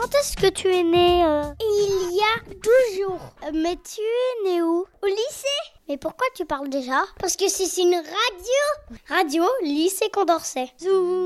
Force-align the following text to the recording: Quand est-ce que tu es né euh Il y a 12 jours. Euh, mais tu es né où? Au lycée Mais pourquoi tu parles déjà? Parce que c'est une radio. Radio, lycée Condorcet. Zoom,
Quand 0.00 0.14
est-ce 0.14 0.34
que 0.34 0.46
tu 0.46 0.74
es 0.74 0.82
né 0.82 1.22
euh 1.26 1.42
Il 1.60 2.16
y 2.16 2.20
a 2.20 2.54
12 2.54 2.96
jours. 2.96 3.20
Euh, 3.44 3.50
mais 3.52 3.76
tu 3.76 4.00
es 4.00 4.48
né 4.48 4.62
où? 4.62 4.86
Au 5.02 5.06
lycée 5.06 5.60
Mais 5.90 5.98
pourquoi 5.98 6.26
tu 6.34 6.46
parles 6.46 6.70
déjà? 6.70 7.02
Parce 7.18 7.36
que 7.36 7.48
c'est 7.48 7.82
une 7.82 7.96
radio. 7.96 8.96
Radio, 9.10 9.44
lycée 9.62 10.08
Condorcet. 10.10 10.70
Zoom, 10.80 11.19